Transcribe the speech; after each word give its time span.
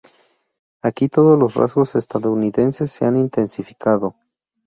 Aquí 0.81 1.09
todos 1.09 1.37
los 1.37 1.53
rasgos 1.53 1.93
estadounidenses 1.95 2.91
se 2.91 3.05
han 3.05 3.17
intensificado. 3.17 4.15